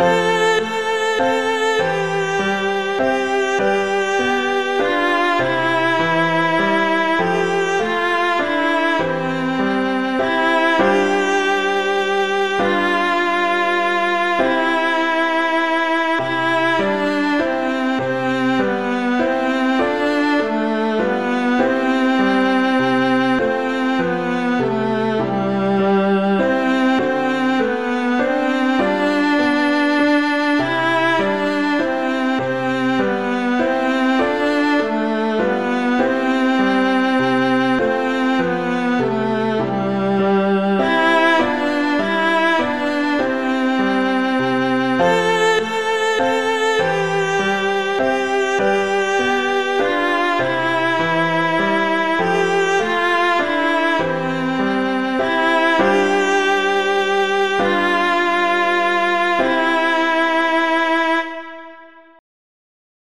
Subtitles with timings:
[0.00, 0.29] Amen.